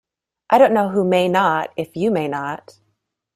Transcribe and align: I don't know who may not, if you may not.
I 0.49 0.57
don't 0.57 0.73
know 0.73 0.89
who 0.89 1.03
may 1.03 1.27
not, 1.27 1.71
if 1.77 1.95
you 1.95 2.09
may 2.09 2.27
not. 2.27 2.79